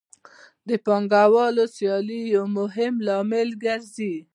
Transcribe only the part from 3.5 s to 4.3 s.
ګرځي